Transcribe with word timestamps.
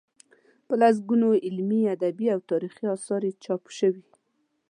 په 0.67 0.73
لسګونو 0.81 1.29
علمي، 1.45 1.81
ادبي 1.95 2.27
او 2.35 2.39
تاریخي 2.51 2.85
اثار 2.95 3.21
یې 3.27 3.33
چاپ 3.43 3.63
شوي. 3.77 4.03